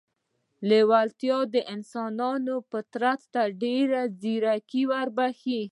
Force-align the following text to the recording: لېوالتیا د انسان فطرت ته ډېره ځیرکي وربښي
لېوالتیا 0.69 1.39
د 1.53 1.55
انسان 1.73 2.41
فطرت 2.69 3.21
ته 3.33 3.41
ډېره 3.61 4.01
ځیرکي 4.21 4.83
وربښي 4.89 5.61